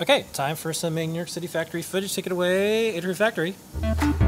Okay, 0.00 0.24
time 0.32 0.54
for 0.54 0.72
some 0.72 0.94
New 0.94 1.12
York 1.12 1.28
City 1.28 1.48
Factory 1.48 1.82
footage. 1.82 2.14
Take 2.14 2.26
it 2.26 2.32
away, 2.32 2.98
Adafruit 2.98 3.16
Factory. 3.16 4.27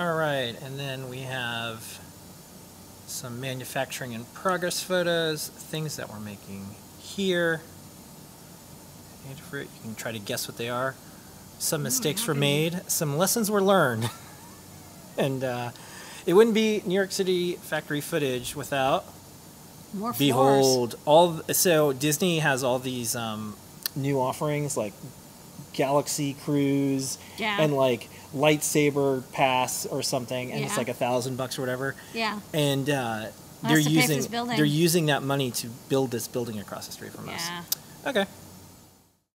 All 0.00 0.14
right, 0.14 0.54
and 0.62 0.80
then 0.80 1.10
we 1.10 1.18
have 1.18 2.00
some 3.06 3.38
manufacturing 3.38 4.12
in 4.12 4.24
progress 4.32 4.82
photos, 4.82 5.48
things 5.48 5.96
that 5.96 6.08
we're 6.08 6.20
making 6.20 6.74
here. 6.98 7.60
You 9.52 9.66
can 9.82 9.94
try 9.96 10.10
to 10.10 10.18
guess 10.18 10.48
what 10.48 10.56
they 10.56 10.70
are. 10.70 10.94
Some 11.58 11.82
mistakes 11.82 12.26
were 12.26 12.34
made, 12.34 12.80
some 12.86 13.18
lessons 13.18 13.50
were 13.50 13.60
learned. 13.60 14.08
and 15.18 15.44
uh, 15.44 15.72
it 16.24 16.32
wouldn't 16.32 16.54
be 16.54 16.82
New 16.86 16.94
York 16.94 17.12
City 17.12 17.56
factory 17.56 18.00
footage 18.00 18.56
without 18.56 19.04
More 19.92 20.14
floors. 20.14 20.18
Behold, 20.18 20.98
all 21.04 21.42
so 21.52 21.92
Disney 21.92 22.38
has 22.38 22.64
all 22.64 22.78
these 22.78 23.14
um, 23.14 23.54
new 23.94 24.18
offerings 24.18 24.78
like 24.78 24.94
Galaxy 25.72 26.34
Cruise 26.44 27.18
Yeah. 27.38 27.60
and 27.60 27.74
like 27.74 28.08
lightsaber 28.34 29.22
pass 29.32 29.86
or 29.86 30.02
something, 30.02 30.52
and 30.52 30.64
it's 30.64 30.76
like 30.76 30.88
a 30.88 30.94
thousand 30.94 31.36
bucks 31.36 31.58
or 31.58 31.62
whatever. 31.62 31.94
Yeah. 32.14 32.40
And 32.52 32.88
uh, 32.88 33.26
they're 33.62 33.76
that's 33.76 33.84
to 33.84 33.90
pay 33.90 34.06
for 34.06 34.12
using 34.12 34.46
they're 34.56 34.64
using 34.64 35.06
that 35.06 35.22
money 35.22 35.50
to 35.52 35.68
build 35.88 36.10
this 36.10 36.28
building 36.28 36.58
across 36.58 36.86
the 36.86 36.92
street 36.92 37.12
from 37.12 37.28
us. 37.28 37.48
Yeah. 37.48 37.62
Okay. 38.10 38.26